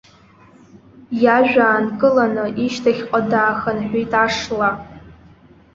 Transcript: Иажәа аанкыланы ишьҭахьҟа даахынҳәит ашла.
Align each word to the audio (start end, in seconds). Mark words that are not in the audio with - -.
Иажәа 1.23 1.63
аанкыланы 1.69 2.45
ишьҭахьҟа 2.63 3.19
даахынҳәит 3.29 4.11
ашла. 4.23 4.71